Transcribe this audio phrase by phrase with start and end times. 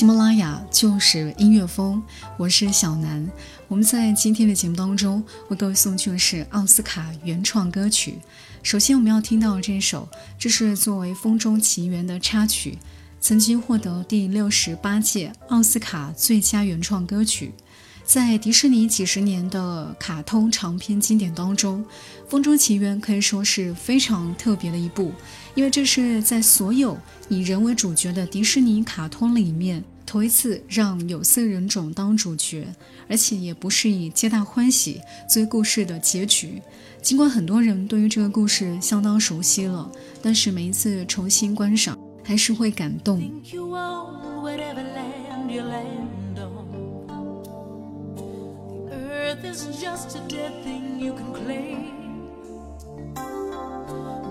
[0.00, 2.02] 喜马拉雅就是音乐风，
[2.38, 3.30] 我是小南。
[3.68, 8.18] 我们在今天的节目当中为各位送去的是奥斯卡原创歌曲。
[8.62, 10.08] 首先我们要听到这首，
[10.38, 12.78] 这是作为《风中奇缘》的插曲，
[13.20, 17.52] 曾经获得第六十八届奥斯卡最佳原创歌曲。
[18.02, 21.84] 在迪士尼几十年的卡通长篇经典当中，
[22.28, 25.12] 《风中奇缘》可以说是非常特别的一部，
[25.54, 32.66] 因为这是在所有以人为主角的迪士尼卡通里面头一次让有色人种当主角，
[33.08, 36.60] 而且也不是以皆大欢喜作为故事的结局。
[37.00, 39.88] 尽管很多人对于这个故事相当熟悉了，
[40.20, 43.20] 但是每一次重新观赏，还是会感动。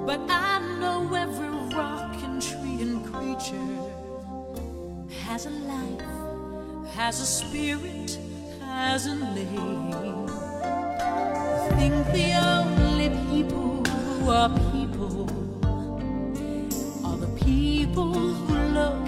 [0.05, 3.88] But I know every rock and tree and creature
[5.30, 6.02] has a life,
[6.95, 8.17] has a spirit,
[8.61, 10.25] has a name.
[10.25, 15.30] I think the only people who are people
[17.05, 19.08] are the people who look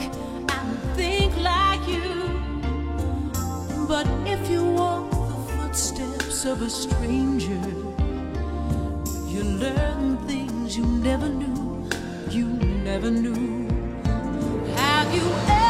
[0.57, 2.13] and think like you.
[3.87, 7.63] But if you walk the footsteps of a stranger.
[9.33, 11.89] You learn things you never knew,
[12.29, 12.45] you
[12.85, 13.67] never knew.
[14.75, 15.60] Have you ever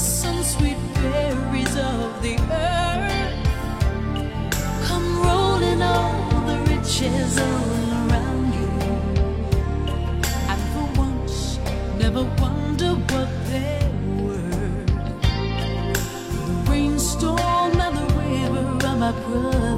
[0.00, 3.36] the sweet berries of the earth.
[4.88, 8.70] Come rolling all the riches around you.
[10.52, 11.58] And for once,
[11.98, 13.90] never wonder what they
[14.22, 14.84] were.
[16.46, 19.69] The rainstorm and the river are my brothers.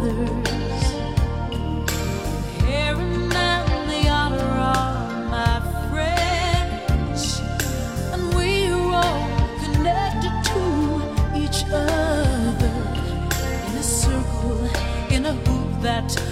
[15.83, 16.32] That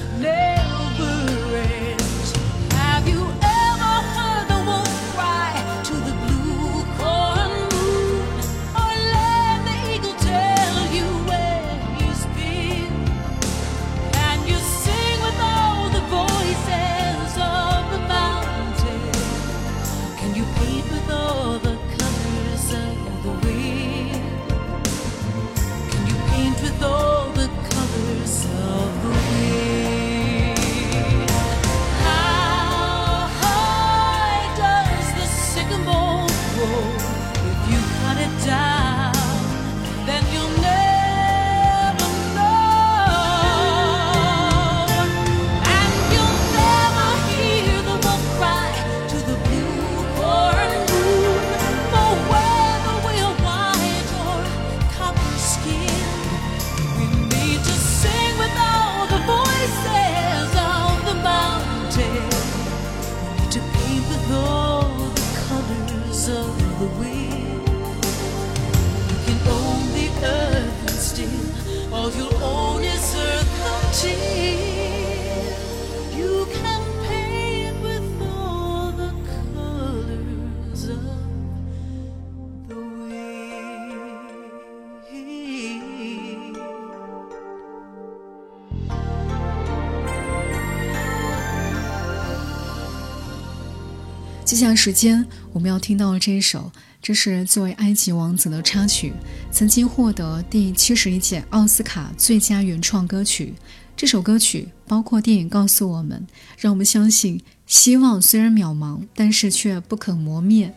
[94.50, 99.12] 接下来时间我们要听到的这一首，这是作为埃及王子的插曲，
[99.52, 103.54] 曾经获得第七十一届奥斯卡最佳原创歌曲。
[103.96, 106.26] 这首歌曲包括电影告诉我们，
[106.58, 110.74] 让我们相信，希望虽然渺茫，但是却不可磨灭。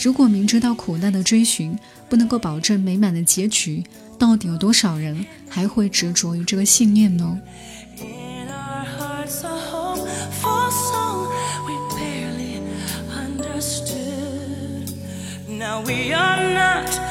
[0.00, 1.76] 如果明知道苦难的追寻
[2.08, 3.82] 不能够保证美满的结局，
[4.16, 7.40] 到底有多少人还会执着于这个信念呢？
[15.86, 17.05] we are not.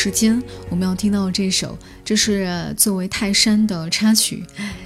[0.00, 0.40] 时间
[0.70, 4.44] 我们要听到这首，这是作为泰山的插曲，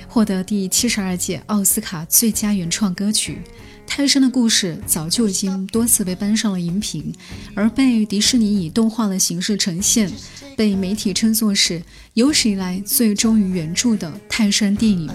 [0.08, 3.42] 获得第七十二届奥斯卡最佳原创歌曲。
[3.86, 7.14] 泰山的故事早就已经多次被搬上了荧屏，
[7.54, 10.10] 而被迪士尼以动画的形式呈现，
[10.56, 11.82] 被媒体称作是
[12.14, 15.10] 有史以来最忠于原著的泰山电影。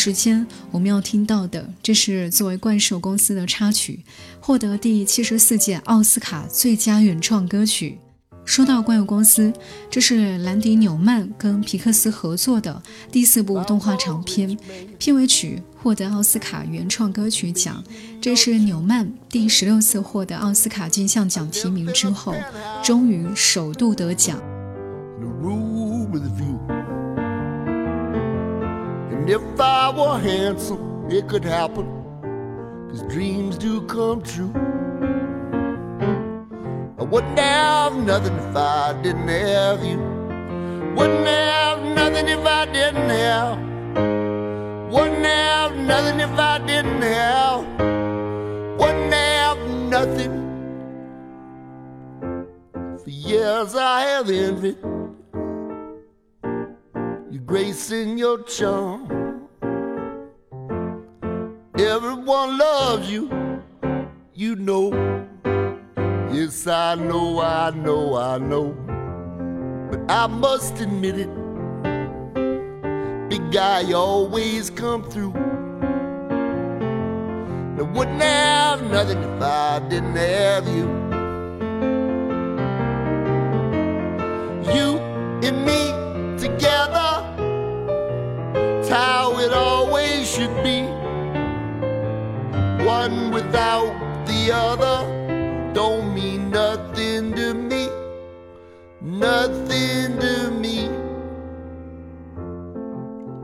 [0.00, 4.02] 时间我们要听到的，这是作为怪兽公司的插曲，
[4.40, 7.98] 获得第七十四届奥斯卡最佳原创歌曲。
[8.46, 9.52] 说到怪物公司，
[9.90, 14.56] 这是兰迪·纽曼跟皮克斯合作的第四部动画长片，
[14.98, 17.84] 片尾曲获得奥斯卡原创歌曲奖。
[18.22, 22.34] 这是纽曼第十六次获得奥斯卡金像奖提名之后，
[22.82, 24.40] 终于首度得奖。
[29.30, 31.86] If I were handsome, it could happen.
[32.88, 34.52] Cause dreams do come true.
[36.98, 39.98] I wouldn't have nothing if I didn't have you.
[40.96, 43.58] Wouldn't have nothing if I didn't have.
[44.92, 47.60] Wouldn't have nothing if I didn't have.
[48.80, 49.58] Wouldn't have
[49.94, 50.34] nothing.
[52.98, 54.78] For years I have envied
[57.30, 59.19] your grace and your charm.
[61.90, 63.28] Everyone loves you,
[64.32, 64.92] you know.
[66.32, 68.76] Yes, I know, I know, I know.
[69.90, 71.28] But I must admit it,
[73.28, 75.34] big guy, always come through.
[77.76, 80.68] I wouldn't have nothing if I didn't have.
[80.68, 80.99] You
[93.00, 97.88] One without the other don't mean nothing to me.
[99.00, 100.90] Nothing to me.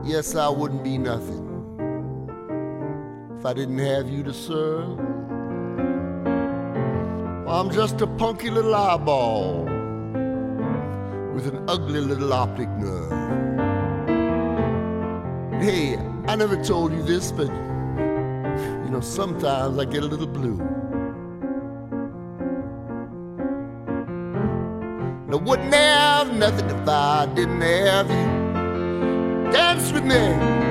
[0.07, 1.43] Yes, I wouldn't be nothing
[3.39, 4.99] if I didn't have you to serve.
[7.47, 9.63] I'm just a punky little eyeball
[11.33, 13.09] with an ugly little optic nerve.
[15.59, 15.97] Hey,
[16.27, 17.49] I never told you this, but
[19.01, 20.59] sometimes I get a little blue.
[25.25, 29.51] And I wouldn't have nothing if I didn't have you.
[29.51, 30.66] Dance with me.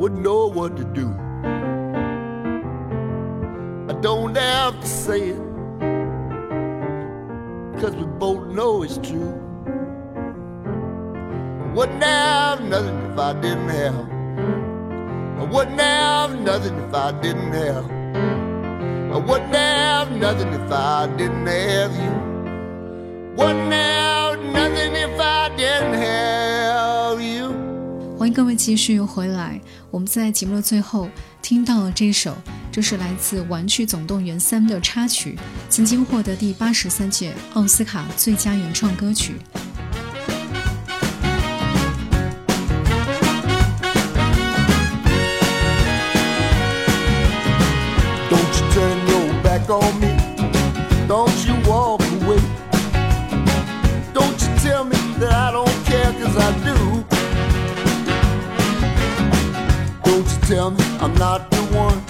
[0.00, 1.08] Wouldn't know what to do.
[3.86, 5.42] I don't have to say it,
[7.78, 9.34] cause we both know it's true.
[11.60, 14.08] I wouldn't have nothing if I didn't have.
[15.38, 17.84] I wouldn't have nothing if I didn't have.
[19.12, 22.12] I wouldn't have nothing if I didn't have you.
[23.36, 26.39] Wouldn't have nothing if I didn't have.
[28.20, 29.58] 欢迎各位继续回来。
[29.90, 31.08] 我们在节目的最后
[31.40, 32.36] 听到了这首，
[32.70, 35.38] 这是来自《玩具总动员三》的插曲，
[35.70, 39.36] 曾经获得第八十三届奥斯卡最佳原创歌曲。
[48.28, 50.08] Don't you turn your back on me.
[51.08, 51.49] Don't you
[60.50, 62.02] tell me I'm not the one.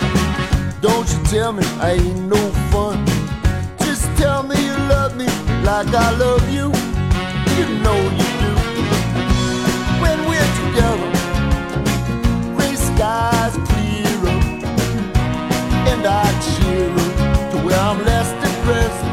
[0.80, 2.40] Don't you tell me I ain't no
[2.72, 3.04] fun.
[3.84, 5.26] Just tell me you love me
[5.62, 6.72] like I love you.
[7.58, 8.52] You know you do.
[10.02, 11.10] When we're together,
[12.56, 14.42] gray skies clear up
[15.92, 19.04] and I cheer up to where I'm less depressed.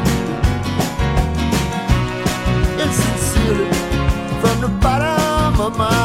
[2.82, 3.68] And sincerely,
[4.40, 5.97] from the bottom of my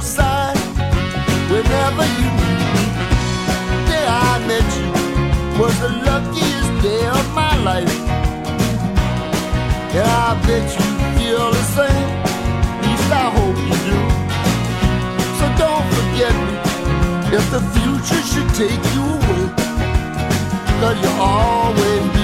[0.00, 0.56] your side
[1.52, 2.86] whenever you need me.
[3.70, 4.90] The day I met you
[5.60, 8.00] was the luckiest day of my life.
[9.96, 12.10] And I bet you feel the same.
[12.64, 13.98] At least I hope you do.
[15.38, 16.54] So don't forget me
[17.36, 19.44] if the future should take you away.
[20.80, 22.19] Cause you'll always